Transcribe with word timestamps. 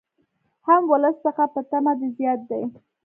هم 0.67 0.81
ولس 0.91 1.15
څخه 1.25 1.43
په 1.53 1.59
طمع 1.69 1.93
د 1.99 2.01
زکات 2.13 2.39
دي 2.49 2.61